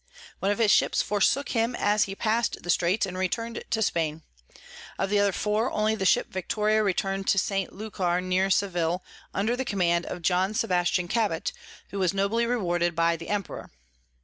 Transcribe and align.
One 0.39 0.49
of 0.49 0.57
his 0.57 0.71
Ships 0.71 1.03
forsook 1.03 1.49
him 1.49 1.75
as 1.75 2.05
he 2.05 2.15
pass'd 2.15 2.63
the 2.63 2.71
Straits, 2.71 3.05
and 3.05 3.15
return'd 3.15 3.63
to 3.69 3.81
Spain: 3.83 4.23
of 4.97 5.11
the 5.11 5.19
other 5.19 5.31
four, 5.31 5.69
only 5.69 5.93
the 5.93 6.07
Ship 6.07 6.25
Victoria 6.27 6.81
return'd 6.81 7.27
to 7.27 7.37
St. 7.37 7.71
Lucar 7.71 8.19
near 8.19 8.49
Sevil, 8.49 9.03
under 9.31 9.55
the 9.55 9.63
Command 9.63 10.07
of 10.07 10.23
John 10.23 10.55
Sebastian 10.55 11.07
Cabot, 11.07 11.53
who 11.91 11.99
was 11.99 12.15
nobly 12.15 12.47
rewarded 12.47 12.95
by 12.95 13.15
the 13.15 13.29
Emperor. 13.29 13.69